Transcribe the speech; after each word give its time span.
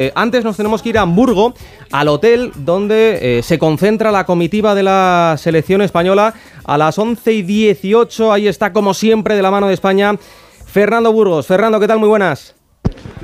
Eh, 0.00 0.10
antes 0.14 0.42
nos 0.44 0.56
tenemos 0.56 0.80
que 0.80 0.88
ir 0.88 0.96
a 0.96 1.02
Hamburgo, 1.02 1.52
al 1.90 2.08
hotel 2.08 2.52
donde 2.56 3.18
eh, 3.20 3.42
se 3.42 3.58
concentra 3.58 4.10
la 4.10 4.24
comitiva 4.24 4.74
de 4.74 4.82
la 4.82 5.36
selección 5.38 5.82
española 5.82 6.32
a 6.64 6.78
las 6.78 6.98
11 6.98 7.30
y 7.30 7.42
18. 7.42 8.32
Ahí 8.32 8.48
está, 8.48 8.72
como 8.72 8.94
siempre, 8.94 9.36
de 9.36 9.42
la 9.42 9.50
mano 9.50 9.68
de 9.68 9.74
España, 9.74 10.14
Fernando 10.64 11.12
Burgos. 11.12 11.46
Fernando, 11.46 11.78
¿qué 11.78 11.86
tal? 11.86 11.98
Muy 11.98 12.08
buenas. 12.08 12.54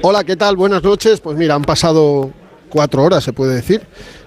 Hola, 0.02 0.22
¿qué 0.22 0.36
tal? 0.36 0.56
Buenas 0.56 0.82
noches. 0.82 1.20
Pues 1.20 1.38
mira, 1.38 1.54
han 1.54 1.64
pasado 1.64 2.30
cuatro 2.68 3.04
horas, 3.04 3.24
se 3.24 3.32
puede 3.32 3.54
decir, 3.54 3.80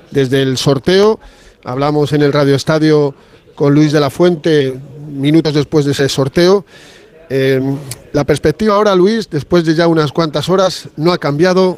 desde 0.10 0.42
el 0.42 0.58
sorteo. 0.58 1.20
Hablamos 1.64 2.14
en 2.14 2.24
el 2.24 2.34
Radio 2.34 2.56
Estadio 2.56 3.14
con 3.54 3.76
Luis 3.76 3.92
de 3.92 4.00
la 4.00 4.10
Fuente 4.10 4.74
minutos 5.08 5.54
después 5.54 5.86
de 5.86 5.92
ese 5.92 6.10
sorteo. 6.10 6.66
Eh, 7.30 7.62
la 8.12 8.24
perspectiva 8.24 8.74
ahora, 8.74 8.96
Luis, 8.96 9.30
después 9.30 9.66
de 9.66 9.76
ya 9.76 9.86
unas 9.86 10.12
cuantas 10.12 10.50
horas, 10.50 10.90
no 10.96 11.14
ha 11.14 11.20
cambiado 11.20 11.78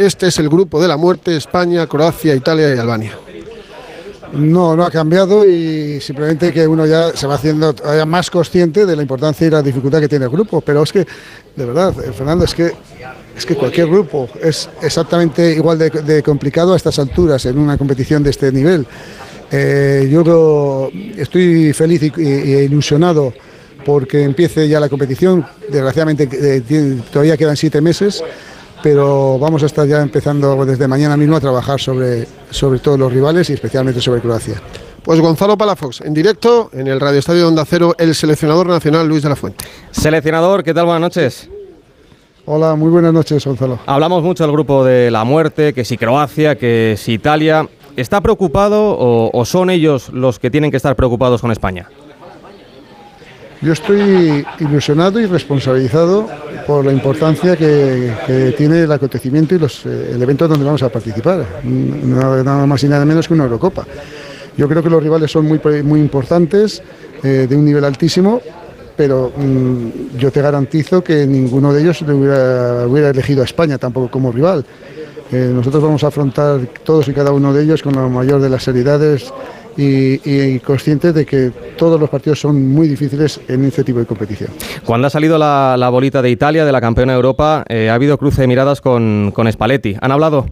este 0.00 0.28
es 0.28 0.38
el 0.38 0.48
grupo 0.48 0.80
de 0.80 0.88
la 0.88 0.96
muerte, 0.96 1.36
España, 1.36 1.86
Croacia, 1.86 2.34
Italia 2.34 2.74
y 2.74 2.78
Albania. 2.78 3.12
No, 4.32 4.76
no 4.76 4.84
ha 4.84 4.90
cambiado 4.90 5.44
y 5.44 6.00
simplemente 6.00 6.52
que 6.52 6.66
uno 6.66 6.86
ya 6.86 7.14
se 7.14 7.26
va 7.26 7.34
haciendo 7.34 7.74
más 8.06 8.30
consciente 8.30 8.86
de 8.86 8.96
la 8.96 9.02
importancia 9.02 9.46
y 9.46 9.50
la 9.50 9.60
dificultad 9.60 10.00
que 10.00 10.08
tiene 10.08 10.24
el 10.24 10.30
grupo. 10.30 10.60
Pero 10.60 10.82
es 10.82 10.92
que, 10.92 11.06
de 11.56 11.64
verdad, 11.64 11.92
eh, 12.02 12.12
Fernando, 12.12 12.44
es 12.44 12.54
que, 12.54 12.72
es 13.36 13.44
que 13.44 13.56
cualquier 13.56 13.88
grupo 13.88 14.28
es 14.40 14.70
exactamente 14.80 15.52
igual 15.52 15.78
de, 15.78 16.22
complicado 16.22 16.72
a 16.72 16.76
estas 16.76 16.98
alturas 16.98 17.44
en 17.46 17.58
una 17.58 17.76
competición 17.76 18.22
de 18.22 18.30
este 18.30 18.52
nivel. 18.52 18.86
Eh, 19.50 20.08
yo 20.10 20.88
estoy 21.16 21.72
feliz 21.72 22.02
y, 22.16 22.22
ilusionado 22.22 23.34
porque 23.84 24.22
empiece 24.22 24.68
ya 24.68 24.78
la 24.78 24.88
competición. 24.88 25.44
Desgraciadamente 25.68 26.28
eh, 26.32 27.00
todavía 27.12 27.36
quedan 27.36 27.56
siete 27.56 27.80
meses 27.80 28.22
pero 28.82 29.38
vamos 29.38 29.62
a 29.62 29.66
estar 29.66 29.86
ya 29.86 30.00
empezando 30.00 30.64
desde 30.64 30.88
mañana 30.88 31.16
mismo 31.16 31.36
a 31.36 31.40
trabajar 31.40 31.80
sobre, 31.80 32.26
sobre 32.50 32.78
todos 32.78 32.98
los 32.98 33.12
rivales 33.12 33.50
y 33.50 33.54
especialmente 33.54 34.00
sobre 34.00 34.20
Croacia. 34.20 34.60
Pues 35.02 35.20
Gonzalo 35.20 35.56
Palafox, 35.56 36.02
en 36.02 36.12
directo 36.12 36.70
en 36.72 36.86
el 36.86 37.00
Radio 37.00 37.18
Estadio 37.18 37.48
Onda 37.48 37.64
Cero, 37.64 37.94
el 37.98 38.14
seleccionador 38.14 38.66
nacional 38.68 39.08
Luis 39.08 39.22
de 39.22 39.30
la 39.30 39.36
Fuente. 39.36 39.64
Seleccionador, 39.90 40.62
¿qué 40.62 40.74
tal? 40.74 40.86
Buenas 40.86 41.00
noches. 41.00 41.48
Hola, 42.44 42.74
muy 42.74 42.90
buenas 42.90 43.12
noches, 43.12 43.44
Gonzalo. 43.44 43.78
Hablamos 43.86 44.22
mucho 44.22 44.44
del 44.44 44.52
grupo 44.52 44.84
de 44.84 45.10
la 45.10 45.24
muerte, 45.24 45.72
que 45.72 45.84
si 45.84 45.96
Croacia, 45.96 46.56
que 46.56 46.96
si 46.98 47.12
Italia. 47.12 47.68
¿Está 47.96 48.20
preocupado 48.20 48.96
o 48.98 49.44
son 49.44 49.68
ellos 49.68 50.10
los 50.10 50.38
que 50.38 50.50
tienen 50.50 50.70
que 50.70 50.76
estar 50.76 50.94
preocupados 50.96 51.40
con 51.40 51.50
España? 51.50 51.88
Yo 53.62 53.74
estoy 53.74 54.44
ilusionado 54.58 55.20
y 55.20 55.26
responsabilizado 55.26 56.26
por 56.66 56.84
la 56.84 56.92
importancia 56.92 57.56
que, 57.56 58.54
tiene 58.56 58.84
el 58.84 58.92
acontecimiento 58.92 59.54
y 59.54 59.58
los, 59.58 59.84
eh, 59.84 60.12
el 60.14 60.22
evento 60.22 60.48
donde 60.48 60.64
vamos 60.64 60.82
a 60.82 60.88
participar. 60.88 61.44
Nada, 61.64 62.66
más 62.66 62.82
y 62.84 62.88
nada 62.88 63.04
menos 63.04 63.28
que 63.28 63.34
una 63.34 63.44
Eurocopa. 63.44 63.86
Yo 64.56 64.66
creo 64.66 64.82
que 64.82 64.88
los 64.88 65.02
rivales 65.02 65.30
son 65.30 65.46
muy, 65.46 65.60
muy 65.82 66.00
importantes, 66.00 66.82
eh, 67.22 67.46
de 67.48 67.56
un 67.56 67.66
nivel 67.66 67.84
altísimo, 67.84 68.40
pero 68.96 69.30
mm, 69.36 70.16
yo 70.16 70.30
te 70.30 70.40
garantizo 70.40 71.04
que 71.04 71.26
ninguno 71.26 71.72
de 71.74 71.82
ellos 71.82 72.00
hubiera, 72.00 72.86
hubiera 72.86 73.10
elegido 73.10 73.42
a 73.42 73.44
España 73.44 73.76
tampoco 73.76 74.10
como 74.10 74.32
rival. 74.32 74.64
Eh, 75.32 75.50
nosotros 75.54 75.82
vamos 75.82 76.02
a 76.02 76.08
afrontar 76.08 76.60
todos 76.82 77.06
y 77.08 77.12
cada 77.12 77.30
uno 77.30 77.52
de 77.52 77.62
ellos 77.62 77.82
con 77.82 77.94
la 77.94 78.08
mayor 78.08 78.40
de 78.40 78.48
las 78.48 78.64
seriedades 78.64 79.30
y, 79.80 80.58
conscientes 80.60 81.14
de 81.14 81.24
que 81.24 81.52
todos 81.76 81.98
los 81.98 82.10
partidos 82.10 82.40
son 82.40 82.68
muy 82.68 82.88
difíciles 82.88 83.40
en 83.48 83.64
este 83.64 83.84
tipo 83.84 83.98
de 83.98 84.06
competición. 84.06 84.50
Cuando 84.84 85.06
ha 85.06 85.10
salido 85.10 85.38
la, 85.38 85.88
bolita 85.90 86.22
de 86.22 86.30
Italia, 86.30 86.64
de 86.64 86.72
la 86.72 86.80
campeona 86.80 87.12
de 87.12 87.16
Europa, 87.16 87.64
eh, 87.68 87.90
ha 87.90 87.94
habido 87.94 88.18
cruce 88.18 88.42
de 88.42 88.48
miradas 88.48 88.80
con, 88.80 89.32
con 89.34 89.50
Spalletti. 89.50 89.96
¿Han 90.00 90.12
hablado? 90.12 90.46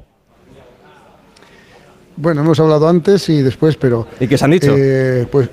Bueno, 2.16 2.40
hemos 2.40 2.58
hablado 2.58 2.88
antes 2.88 3.28
y 3.28 3.42
después, 3.42 3.76
pero... 3.76 4.08
¿Y 4.18 4.26
qué 4.26 4.36
se 4.36 4.44
han 4.44 4.50
dicho? 4.50 4.74
Eh, 4.76 5.26
pues 5.30 5.48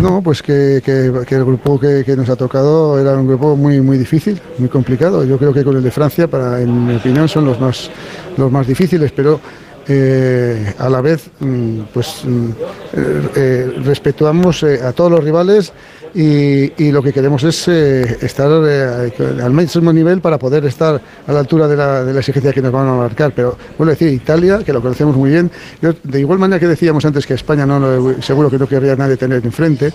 no, 0.00 0.22
pues 0.22 0.42
que, 0.42 0.76
el 0.76 1.44
grupo 1.44 1.78
que, 1.80 2.04
nos 2.16 2.28
ha 2.28 2.36
tocado 2.36 2.98
era 3.00 3.14
un 3.14 3.26
grupo 3.26 3.56
muy 3.56 3.80
muy 3.80 3.98
difícil, 3.98 4.40
muy 4.58 4.68
complicado. 4.68 5.24
Yo 5.24 5.38
creo 5.38 5.52
que 5.52 5.64
con 5.64 5.76
el 5.76 5.82
de 5.82 5.90
Francia, 5.90 6.28
para, 6.28 6.60
en 6.60 6.86
mi 6.86 6.96
opinión, 6.96 7.28
son 7.28 7.46
los 7.46 7.58
más, 7.60 7.90
los 8.36 8.50
más 8.50 8.66
difíciles, 8.66 9.12
pero 9.12 9.40
eh, 9.88 10.74
a 10.78 10.88
la 10.88 11.00
vez 11.00 11.28
mm, 11.40 11.80
pues 11.92 12.24
mm, 12.24 12.50
eh, 12.92 13.28
eh, 13.34 13.72
respetamos 13.84 14.62
a 14.62 14.92
todos 14.92 15.10
los 15.10 15.24
rivales 15.24 15.72
y, 16.14 16.90
lo 16.92 17.02
que 17.02 17.10
queremos 17.10 17.42
es 17.42 17.66
estar 17.68 18.50
al 18.50 19.52
mismo 19.52 19.92
nivel 19.94 20.20
para 20.20 20.38
poder 20.38 20.66
estar 20.66 21.00
a 21.26 21.32
la 21.32 21.38
altura 21.38 21.66
de 21.66 21.76
la, 21.76 22.18
exigencia 22.18 22.52
que 22.52 22.60
nos 22.60 22.70
van 22.70 22.86
a 22.86 22.92
marcar. 22.92 23.32
Pero 23.34 23.56
vuelvo 23.78 23.92
a 23.92 23.94
decir, 23.94 24.12
Italia, 24.12 24.58
que 24.62 24.74
lo 24.74 24.82
conocemos 24.82 25.16
muy 25.16 25.30
bien, 25.30 25.50
de 25.80 26.20
igual 26.20 26.38
manera 26.38 26.60
que 26.60 26.68
decíamos 26.68 27.02
antes 27.06 27.26
que 27.26 27.32
España 27.32 27.64
no, 27.64 28.20
seguro 28.20 28.50
que 28.50 28.58
no 28.58 28.68
querría 28.68 28.94
nadie 28.94 29.16
tener 29.16 29.42
enfrente, 29.42 29.90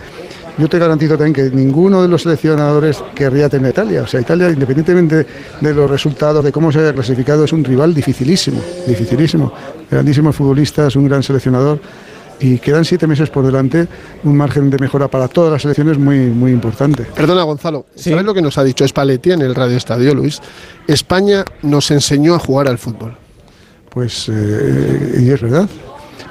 yo 0.57 0.67
te 0.67 0.79
garantizo 0.79 1.17
también 1.17 1.33
que 1.33 1.55
ninguno 1.55 2.01
de 2.01 2.07
los 2.07 2.23
seleccionadores 2.23 3.03
querría 3.13 3.47
tener 3.47 3.71
Italia. 3.71 4.03
O 4.03 4.07
sea, 4.07 4.19
Italia, 4.19 4.49
independientemente 4.49 5.25
de 5.61 5.73
los 5.73 5.89
resultados, 5.89 6.43
de 6.43 6.51
cómo 6.51 6.71
se 6.71 6.79
haya 6.79 6.93
clasificado, 6.93 7.43
es 7.43 7.53
un 7.53 7.63
rival 7.63 7.93
dificilísimo, 7.93 8.61
dificilísimo. 8.87 9.53
Grandísimos 9.89 10.35
futbolistas, 10.35 10.95
un 10.95 11.07
gran 11.07 11.21
seleccionador. 11.21 11.79
Y 12.39 12.59
quedan 12.59 12.85
siete 12.85 13.07
meses 13.07 13.29
por 13.29 13.45
delante, 13.45 13.87
un 14.23 14.37
margen 14.37 14.69
de 14.69 14.77
mejora 14.77 15.07
para 15.07 15.27
todas 15.27 15.51
las 15.51 15.61
selecciones 15.63 15.97
muy, 15.97 16.27
muy 16.27 16.51
importante. 16.51 17.03
Perdona, 17.03 17.41
Gonzalo, 17.43 17.87
¿sabes 17.95 18.23
lo 18.23 18.33
que 18.33 18.43
nos 18.43 18.59
ha 18.59 18.63
dicho 18.63 18.87
Spalletti 18.87 19.31
en 19.31 19.41
el 19.41 19.55
Radio 19.55 19.75
Estadio, 19.75 20.13
Luis? 20.13 20.39
España 20.87 21.43
nos 21.63 21.89
enseñó 21.89 22.35
a 22.35 22.39
jugar 22.39 22.67
al 22.67 22.77
fútbol. 22.77 23.17
Pues, 23.89 24.29
eh, 24.31 25.21
y 25.23 25.31
es 25.31 25.41
verdad, 25.41 25.67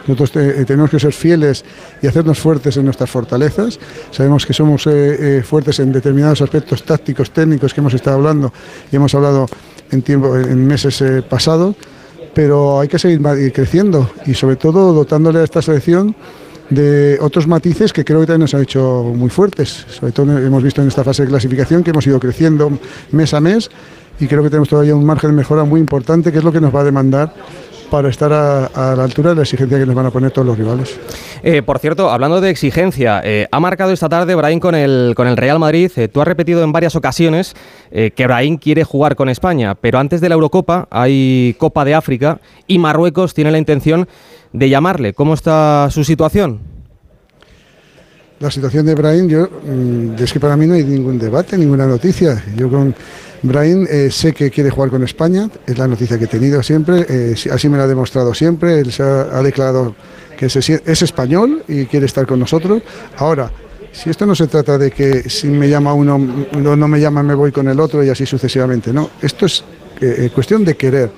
nosotros 0.06 0.30
eh, 0.36 0.64
tenemos 0.66 0.90
que 0.90 1.00
ser 1.00 1.12
fieles 1.12 1.64
y 2.02 2.06
hacernos 2.06 2.38
fuertes 2.38 2.76
en 2.76 2.84
nuestras 2.84 3.10
fortalezas. 3.10 3.78
Sabemos 4.10 4.46
que 4.46 4.52
somos 4.52 4.86
eh, 4.86 5.38
eh, 5.38 5.42
fuertes 5.42 5.80
en 5.80 5.92
determinados 5.92 6.42
aspectos 6.42 6.84
tácticos, 6.84 7.30
técnicos 7.30 7.74
que 7.74 7.80
hemos 7.80 7.94
estado 7.94 8.16
hablando 8.16 8.52
y 8.90 8.96
hemos 8.96 9.14
hablado 9.14 9.46
en, 9.90 10.04
en 10.06 10.66
meses 10.66 11.02
pasados, 11.28 11.76
pero 12.34 12.80
hay 12.80 12.88
que 12.88 12.98
seguir 12.98 13.20
creciendo 13.52 14.10
y 14.26 14.34
sobre 14.34 14.56
todo 14.56 14.92
dotándole 14.92 15.40
a 15.40 15.44
esta 15.44 15.62
selección 15.62 16.14
de 16.70 17.18
otros 17.20 17.46
matices 17.46 17.92
que 17.92 18.04
creo 18.04 18.20
que 18.20 18.26
también 18.26 18.42
nos 18.42 18.54
han 18.54 18.62
hecho 18.62 19.12
muy 19.14 19.30
fuertes. 19.30 19.86
Sobre 19.88 20.12
todo 20.12 20.36
hemos 20.38 20.62
visto 20.62 20.82
en 20.82 20.88
esta 20.88 21.04
fase 21.04 21.22
de 21.22 21.28
clasificación 21.28 21.82
que 21.82 21.90
hemos 21.90 22.06
ido 22.06 22.18
creciendo 22.18 22.78
mes 23.12 23.34
a 23.34 23.40
mes 23.40 23.70
y 24.18 24.26
creo 24.26 24.42
que 24.42 24.50
tenemos 24.50 24.68
todavía 24.68 24.94
un 24.94 25.04
margen 25.04 25.30
de 25.30 25.36
mejora 25.36 25.64
muy 25.64 25.80
importante 25.80 26.32
que 26.32 26.38
es 26.38 26.44
lo 26.44 26.52
que 26.52 26.60
nos 26.60 26.74
va 26.74 26.80
a 26.80 26.84
demandar 26.84 27.34
para 27.90 28.08
estar 28.08 28.32
a, 28.32 28.94
la 28.96 29.04
altura 29.04 29.30
de 29.30 29.36
la 29.36 29.42
exigencia 29.42 29.78
que 29.78 29.86
les 29.86 29.94
van 29.94 30.06
a 30.06 30.10
poner 30.10 30.30
todos 30.30 30.46
los 30.46 30.58
rivales. 30.58 30.98
Eh, 31.42 31.62
por 31.62 31.78
cierto, 31.78 32.10
hablando 32.10 32.40
de 32.40 32.50
exigencia, 32.50 33.20
eh, 33.24 33.46
ha 33.50 33.60
marcado 33.60 33.92
esta 33.92 34.08
tarde 34.08 34.34
Brahim 34.34 34.60
con 34.60 34.74
el, 34.74 35.14
con 35.16 35.28
el 35.28 35.36
Real 35.36 35.58
Madrid. 35.58 35.90
Eh, 35.96 36.08
tú 36.08 36.20
has 36.20 36.28
repetido 36.28 36.62
en 36.62 36.72
varias 36.72 36.96
ocasiones 36.96 37.54
que 37.90 38.26
Brahim 38.26 38.58
quiere 38.58 38.84
jugar 38.84 39.16
con 39.16 39.28
España, 39.28 39.74
pero 39.74 39.98
antes 39.98 40.20
de 40.20 40.28
la 40.28 40.34
Eurocopa 40.34 40.88
hay 40.90 41.54
Copa 41.58 41.84
de 41.84 41.94
África 41.94 42.40
y 42.66 42.78
Marruecos 42.78 43.32
tiene 43.32 43.50
la 43.50 43.58
intención 43.58 44.08
de 44.52 44.68
llamarle. 44.68 45.14
¿Cómo 45.14 45.34
está 45.34 45.88
su 45.90 46.04
situación? 46.04 46.60
La 48.38 48.50
situación 48.50 48.84
de 48.84 48.94
Brahim, 48.94 49.28
yo, 49.28 49.48
mm, 49.48 50.22
es 50.22 50.30
que 50.30 50.38
para 50.38 50.58
mí 50.58 50.66
no 50.66 50.74
hay 50.74 50.84
ningún 50.84 51.18
debate, 51.18 51.56
ninguna 51.56 51.86
noticia. 51.86 52.44
Yo 52.54 52.68
con 52.68 52.94
Brahim 53.48 53.86
eh, 53.88 54.10
sé 54.10 54.32
que 54.32 54.50
quiere 54.50 54.70
jugar 54.70 54.90
con 54.90 55.02
España, 55.02 55.48
es 55.66 55.78
la 55.78 55.86
noticia 55.86 56.18
que 56.18 56.24
he 56.24 56.28
tenido 56.28 56.62
siempre, 56.62 57.06
eh, 57.08 57.34
así 57.50 57.68
me 57.68 57.76
lo 57.76 57.84
ha 57.84 57.86
demostrado 57.86 58.34
siempre, 58.34 58.80
él 58.80 58.92
se 58.92 59.02
ha, 59.02 59.42
declarado 59.42 59.94
que 60.36 60.46
es 60.46 61.02
español 61.02 61.62
y 61.66 61.86
quiere 61.86 62.06
estar 62.06 62.26
con 62.26 62.38
nosotros. 62.38 62.82
Ahora, 63.16 63.50
si 63.96 64.10
esto 64.10 64.26
no 64.26 64.34
se 64.34 64.46
trata 64.46 64.76
de 64.76 64.90
que 64.90 65.28
si 65.30 65.48
me 65.48 65.68
llama 65.68 65.94
uno, 65.94 66.18
no, 66.18 66.76
no 66.76 66.88
me 66.88 67.00
llama, 67.00 67.22
me 67.22 67.34
voy 67.34 67.50
con 67.50 67.66
el 67.68 67.80
otro 67.80 68.04
y 68.04 68.10
así 68.10 68.26
sucesivamente, 68.26 68.92
no, 68.92 69.10
esto 69.22 69.46
es 69.46 69.64
eh, 70.00 70.30
cuestión 70.34 70.64
de 70.64 70.76
querer 70.76 71.10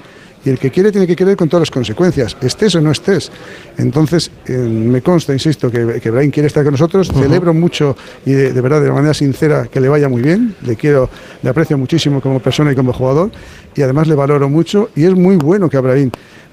y 0.44 0.50
el 0.50 0.58
que 0.58 0.70
quiere 0.70 0.92
tiene 0.92 1.06
que 1.06 1.16
querer 1.16 1.36
con 1.36 1.48
todas 1.48 1.62
las 1.62 1.70
consecuencias, 1.70 2.36
estés 2.40 2.74
o 2.74 2.80
no 2.80 2.90
estés. 2.90 3.30
Entonces, 3.76 4.30
eh, 4.46 4.52
me 4.56 5.02
consta, 5.02 5.32
insisto, 5.32 5.70
que, 5.70 6.00
que 6.00 6.10
Brian 6.10 6.30
quiere 6.30 6.46
estar 6.46 6.64
con 6.64 6.72
nosotros, 6.72 7.08
celebro 7.08 7.52
mucho 7.54 7.96
y 8.24 8.32
de, 8.32 8.60
verdad, 8.60 8.80
de 8.80 8.90
manera 8.90 9.14
sincera, 9.14 9.66
que 9.66 9.80
le 9.80 9.88
vaya 9.88 10.08
muy 10.08 10.22
bien, 10.22 10.54
le 10.62 10.76
quiero, 10.76 11.10
le 11.42 11.50
aprecio 11.50 11.76
muchísimo 11.76 12.20
como 12.20 12.40
persona 12.40 12.72
y 12.72 12.74
como 12.74 12.92
jugador. 12.92 13.30
Y 13.74 13.82
además 13.82 14.08
le 14.08 14.14
valoro 14.14 14.48
mucho 14.48 14.90
y 14.96 15.04
es 15.04 15.14
muy 15.14 15.36
bueno 15.36 15.68
que 15.68 15.76
a 15.76 15.82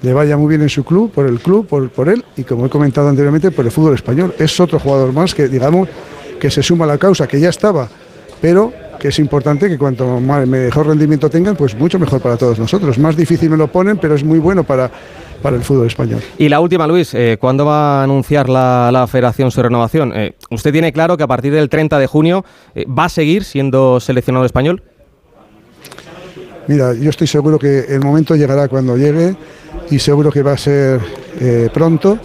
le 0.02 0.12
vaya 0.12 0.36
muy 0.36 0.48
bien 0.48 0.62
en 0.62 0.68
su 0.68 0.84
club, 0.84 1.10
por 1.10 1.26
el 1.26 1.40
club, 1.40 1.66
por, 1.66 1.88
por 1.90 2.08
él. 2.08 2.24
Y 2.36 2.44
como 2.44 2.66
he 2.66 2.68
comentado 2.68 3.08
anteriormente, 3.08 3.50
por 3.50 3.64
el 3.64 3.70
fútbol 3.70 3.94
español. 3.94 4.34
Es 4.38 4.60
otro 4.60 4.78
jugador 4.78 5.12
más 5.12 5.34
que, 5.34 5.48
digamos, 5.48 5.88
que 6.38 6.50
se 6.50 6.62
suma 6.62 6.84
a 6.84 6.88
la 6.88 6.98
causa, 6.98 7.26
que 7.26 7.40
ya 7.40 7.48
estaba, 7.48 7.88
pero 8.40 8.72
que 8.98 9.08
es 9.08 9.18
importante 9.18 9.68
que 9.68 9.78
cuanto 9.78 10.20
mejor 10.20 10.86
rendimiento 10.86 11.28
tengan, 11.30 11.56
pues 11.56 11.74
mucho 11.74 11.98
mejor 11.98 12.20
para 12.20 12.36
todos 12.36 12.58
nosotros. 12.58 12.98
Más 12.98 13.16
difícil 13.16 13.50
me 13.50 13.56
lo 13.56 13.68
ponen, 13.68 13.98
pero 13.98 14.14
es 14.14 14.24
muy 14.24 14.38
bueno 14.38 14.64
para, 14.64 14.90
para 15.42 15.56
el 15.56 15.62
fútbol 15.62 15.86
español. 15.86 16.20
Y 16.38 16.48
la 16.48 16.60
última, 16.60 16.86
Luis, 16.86 17.14
eh, 17.14 17.36
¿cuándo 17.40 17.64
va 17.64 18.00
a 18.00 18.04
anunciar 18.04 18.48
la, 18.48 19.06
federación 19.08 19.50
su 19.50 19.62
renovación? 19.62 20.12
Eh, 20.14 20.34
¿Usted 20.50 20.72
tiene 20.72 20.92
claro 20.92 21.16
que 21.16 21.22
a 21.22 21.26
partir 21.26 21.52
del 21.52 21.68
30 21.68 21.98
de 21.98 22.06
junio 22.06 22.44
eh, 22.74 22.84
va 22.86 23.04
a 23.04 23.08
seguir 23.08 23.44
siendo 23.44 24.00
seleccionado 24.00 24.44
español? 24.44 24.82
Mira, 26.66 26.94
yo 26.94 27.10
estoy 27.10 27.28
seguro 27.28 27.58
que 27.58 27.84
el 27.88 28.00
momento 28.00 28.34
llegará 28.34 28.66
cuando 28.66 28.96
llegue 28.96 29.36
y 29.90 30.00
seguro 30.00 30.32
que 30.32 30.42
va 30.42 30.52
a 30.52 30.58
ser 30.58 31.00
pronto, 31.72 32.18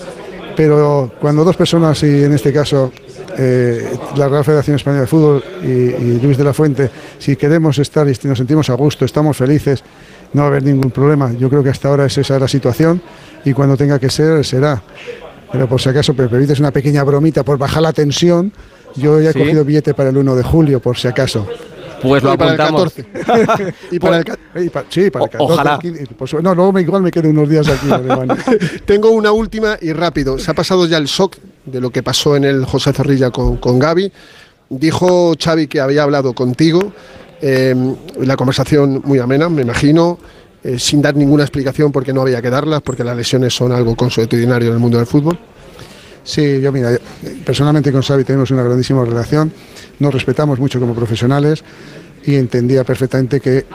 pero 0.56 1.12
cuando 1.19 1.44
dos 1.44 1.56
personas, 1.56 2.01
y 2.01 2.23
en 2.23 2.33
este 2.33 2.51
caso 2.51 2.91
eh, 3.38 3.98
la 4.16 4.28
Real 4.28 4.44
Federación 4.44 4.75
Española 4.75 5.01
de 5.01 5.07
Fútbol 5.07 5.44
y, 5.63 6.19
Luis 6.22 6.38
de 6.38 6.44
la 6.44 6.54
Fuente, 6.54 6.89
si 7.18 7.36
queremos 7.36 7.78
estar 7.80 8.07
y 8.07 8.28
nos 8.28 8.38
sentimos 8.38 8.69
a 8.69 8.74
gusto, 8.74 9.06
estamos 9.06 9.38
felices, 9.38 9.83
no 10.33 10.42
va 10.42 10.48
a 10.48 10.51
haber 10.51 10.63
ningún 10.63 10.92
problema. 10.92 11.31
Yo 11.33 11.50
creo 11.50 11.63
que 11.63 11.69
hasta 11.69 11.89
ahora 11.89 12.06
es 12.06 12.18
esa 12.18 12.39
la 12.39 12.48
situación 12.48 13.01
y 13.45 13.54
cuando 13.54 13.78
tenga 13.78 14.00
que 14.00 14.10
ser, 14.10 14.44
será. 14.45 14.81
Pero 15.51 15.68
por 15.68 15.81
si 15.81 15.89
acaso, 15.89 16.13
me 16.13 16.28
permites 16.28 16.60
una 16.60 16.72
pequeña 16.72 17.04
bromita 17.04 17.44
por 17.44 17.57
bajar 17.57 17.81
la 17.81 17.94
tensión, 17.94 18.54
yo 18.95 19.19
ya 19.19 19.31
he 19.31 19.33
cogido 19.33 19.66
billete 19.66 19.94
para 19.94 20.10
el 20.10 20.18
1 20.18 20.36
de 20.36 20.44
julio, 20.44 20.80
por 20.80 20.98
si 20.98 21.07
acaso. 21.07 21.48
Pues 22.01 22.24
lo 22.24 22.31
apuntamos. 22.31 22.94
y 23.92 24.00
para 24.00 24.18
el 24.18 24.25
14. 24.25 24.83
sí, 24.89 25.12
para 25.12 25.25
el 25.25 25.31
14. 25.31 25.38
Ojalá. 25.39 25.80
no, 26.42 26.56
luego 26.56 26.80
igual 26.80 27.04
me 27.04 27.12
quedo 27.12 27.30
unos 27.30 27.48
días 27.48 27.68
aquí. 27.68 27.88
Tengo 28.86 29.12
una 29.12 29.31
última 29.31 29.78
y 29.80 29.94
rápido. 29.94 30.39
Se 30.39 30.50
ha 30.50 30.54
pasado 30.54 30.88
ya 30.88 30.98
el 30.98 31.06
shock 31.06 31.38
de 31.65 31.81
lo 31.81 31.89
que 31.89 32.03
pasó 32.03 32.35
en 32.35 32.43
el 32.43 32.65
José 32.65 32.93
Zorrilla 32.93 33.31
con, 33.31 33.57
con 33.57 33.79
Gaby. 33.79 34.11
Dijo 34.69 35.33
Xavi 35.41 35.67
que 35.67 35.79
había 35.79 36.03
hablado 36.03 36.33
contigo. 36.33 36.93
Eh, 37.41 37.75
la 38.19 38.35
conversación 38.37 39.01
muy 39.03 39.19
amena, 39.19 39.49
me 39.49 39.61
imagino. 39.63 40.19
Eh, 40.63 40.77
sin 40.77 41.01
dar 41.01 41.15
ninguna 41.15 41.43
explicación 41.43 41.91
porque 41.91 42.13
no 42.13 42.21
había 42.21 42.39
que 42.41 42.51
darlas, 42.51 42.81
porque 42.81 43.03
las 43.03 43.17
lesiones 43.17 43.53
son 43.53 43.71
algo 43.71 43.95
consuetudinario 43.95 44.67
en 44.67 44.75
el 44.75 44.79
mundo 44.79 44.97
del 44.97 45.07
fútbol. 45.07 45.39
Sí, 46.23 46.61
yo 46.61 46.71
mira, 46.71 46.91
personalmente 47.43 47.91
con 47.91 48.03
Xavi 48.03 48.23
tenemos 48.23 48.51
una 48.51 48.61
grandísima 48.61 49.03
relación, 49.03 49.51
nos 49.97 50.13
respetamos 50.13 50.59
mucho 50.59 50.79
como 50.79 50.93
profesionales 50.93 51.63
y 52.25 52.35
entendía 52.35 52.83
perfectamente 52.83 53.39
que, 53.39 53.65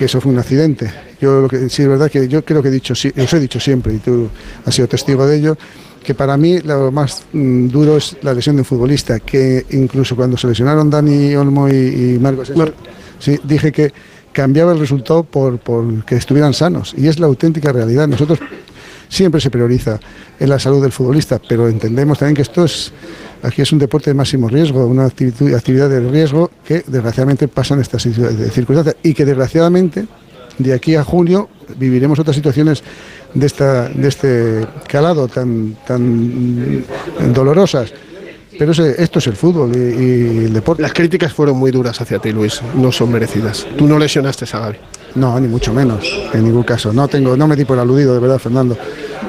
eso 0.00 0.18
fue 0.18 0.32
un 0.32 0.38
accidente. 0.38 0.90
Yo 1.20 1.42
lo 1.42 1.48
que 1.48 1.68
sí 1.68 1.82
es 1.82 1.88
verdad 1.88 2.10
que 2.10 2.26
yo 2.26 2.42
creo 2.42 2.62
que 2.62 2.68
he 2.68 2.72
dicho, 2.72 2.94
os 2.94 3.04
he 3.04 3.38
dicho 3.38 3.60
siempre 3.60 3.92
y 3.92 3.98
tú 3.98 4.30
has 4.64 4.74
sido 4.74 4.88
testigo 4.88 5.26
de 5.26 5.36
ello, 5.36 5.58
que 6.02 6.14
para 6.14 6.38
mí 6.38 6.58
lo 6.60 6.90
más 6.90 7.24
mm, 7.34 7.68
duro 7.68 7.98
es 7.98 8.16
la 8.22 8.32
lesión 8.32 8.56
de 8.56 8.62
un 8.62 8.64
futbolista, 8.64 9.20
que 9.20 9.66
incluso 9.70 10.16
cuando 10.16 10.38
se 10.38 10.46
lesionaron 10.46 10.88
Dani 10.88 11.34
Olmo 11.34 11.68
y, 11.68 12.18
Marcos, 12.18 12.50
sí, 13.18 13.38
dije 13.44 13.70
que 13.72 13.92
cambiaba 14.32 14.72
el 14.72 14.78
resultado 14.78 15.22
por, 15.22 15.58
por 15.58 16.04
que 16.06 16.16
estuvieran 16.16 16.54
sanos 16.54 16.94
y 16.96 17.06
es 17.06 17.18
la 17.18 17.26
auténtica 17.26 17.70
realidad. 17.70 18.08
Nosotros 18.08 18.38
siempre 19.10 19.40
se 19.40 19.50
prioriza 19.50 20.00
en 20.38 20.48
la 20.48 20.58
salud 20.58 20.80
del 20.80 20.92
futbolista, 20.92 21.38
pero 21.46 21.68
entendemos 21.68 22.18
también 22.18 22.36
que 22.36 22.42
esto 22.42 22.64
es, 22.64 22.92
aquí 23.42 23.62
es 23.62 23.72
un 23.72 23.78
deporte 23.78 24.10
de 24.10 24.14
máximo 24.14 24.48
riesgo, 24.48 24.86
una 24.86 25.06
actividad 25.06 25.88
de 25.88 26.00
riesgo 26.00 26.50
que 26.64 26.82
desgraciadamente 26.86 27.48
pasan 27.48 27.80
estas 27.80 28.02
circunstancias 28.02 28.96
y 29.02 29.14
que 29.14 29.24
desgraciadamente 29.24 30.06
de 30.58 30.74
aquí 30.74 30.94
a 30.94 31.04
junio 31.04 31.48
viviremos 31.76 32.18
otras 32.18 32.36
situaciones 32.36 32.82
de, 33.34 33.46
esta, 33.46 33.88
de 33.88 34.08
este 34.08 34.66
calado 34.86 35.28
tan, 35.28 35.76
tan 35.86 36.84
dolorosas. 37.32 37.92
Pero 38.58 38.72
esto 38.72 39.20
es 39.20 39.26
el 39.26 39.36
fútbol 39.36 39.74
y, 39.74 40.44
el 40.44 40.52
deporte. 40.52 40.82
Las 40.82 40.92
críticas 40.92 41.32
fueron 41.32 41.56
muy 41.56 41.70
duras 41.70 41.98
hacia 41.98 42.18
ti, 42.18 42.30
Luis. 42.30 42.60
No 42.74 42.92
son 42.92 43.10
merecidas. 43.10 43.66
Tú 43.78 43.86
no 43.86 43.98
lesionaste 43.98 44.44
a 44.52 44.58
Gaby. 44.58 44.76
No, 45.14 45.40
ni 45.40 45.48
mucho 45.48 45.72
menos, 45.72 46.04
en 46.34 46.44
ningún 46.44 46.62
caso. 46.62 46.92
No 46.92 47.08
tengo, 47.08 47.36
no 47.36 47.48
me 47.48 47.56
di 47.56 47.64
por 47.64 47.78
aludido, 47.78 48.12
de 48.12 48.20
verdad, 48.20 48.38
Fernando, 48.38 48.76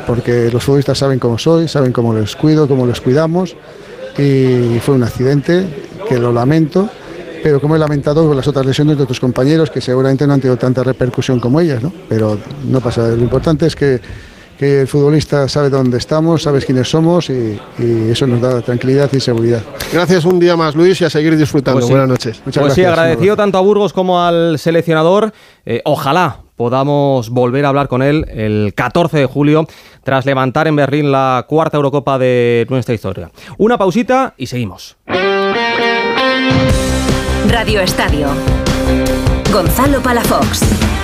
porque 0.05 0.49
los 0.51 0.63
futbolistas 0.63 0.97
saben 0.97 1.17
cómo 1.17 1.37
soy, 1.37 1.67
saben 1.67 1.93
cómo 1.93 2.13
les 2.13 2.35
cuido, 2.35 2.67
cómo 2.67 2.85
les 2.85 2.99
cuidamos, 2.99 3.55
y 4.17 4.79
fue 4.79 4.95
un 4.95 5.03
accidente 5.03 5.65
que 6.07 6.19
lo 6.19 6.31
lamento, 6.31 6.89
pero 7.43 7.59
como 7.59 7.75
he 7.75 7.79
lamentado 7.79 8.33
las 8.33 8.47
otras 8.47 8.65
lesiones 8.65 8.97
de 8.97 9.03
otros 9.03 9.19
compañeros 9.19 9.69
que 9.69 9.81
seguramente 9.81 10.27
no 10.27 10.33
han 10.33 10.41
tenido 10.41 10.57
tanta 10.57 10.83
repercusión 10.83 11.39
como 11.39 11.59
ellas, 11.59 11.81
¿no? 11.81 11.91
Pero 12.07 12.37
no 12.67 12.81
pasa. 12.81 13.07
Lo 13.07 13.21
importante 13.21 13.65
es 13.65 13.75
que 13.75 14.01
que 14.61 14.81
el 14.81 14.87
futbolista 14.87 15.49
sabe 15.49 15.71
dónde 15.71 15.97
estamos, 15.97 16.43
sabes 16.43 16.65
quiénes 16.65 16.87
somos 16.87 17.31
y, 17.31 17.59
eso 18.11 18.27
nos 18.27 18.39
da 18.39 18.61
tranquilidad 18.61 19.09
y 19.11 19.19
seguridad. 19.19 19.63
Gracias 19.91 20.23
un 20.23 20.39
día 20.39 20.55
más, 20.55 20.75
Luis, 20.75 21.01
y 21.01 21.05
a 21.05 21.09
seguir 21.09 21.35
disfrutando. 21.35 21.79
Pues 21.79 21.89
Buenas 21.89 22.07
noches. 22.07 22.39
Muchas 22.45 22.61
pues 22.61 22.73
sí, 22.75 22.85
agradecido 22.85 23.35
tanto 23.35 23.57
a 23.57 23.61
Burgos 23.61 23.91
como 23.91 24.21
al 24.21 24.59
seleccionador. 24.59 25.33
Eh, 25.65 25.81
ojalá 25.83 26.41
podamos 26.61 27.31
volver 27.31 27.65
a 27.65 27.69
hablar 27.69 27.87
con 27.87 28.03
él 28.03 28.23
el 28.29 28.73
14 28.75 29.17
de 29.17 29.25
julio 29.25 29.65
tras 30.03 30.27
levantar 30.27 30.67
en 30.67 30.75
Berlín 30.75 31.11
la 31.11 31.47
cuarta 31.49 31.77
Eurocopa 31.77 32.19
de 32.19 32.67
nuestra 32.69 32.93
historia. 32.93 33.31
Una 33.57 33.79
pausita 33.79 34.35
y 34.37 34.45
seguimos. 34.45 34.95
Radio 37.47 37.81
Estadio. 37.81 38.27
Gonzalo 39.51 40.03
Palafox. 40.03 41.00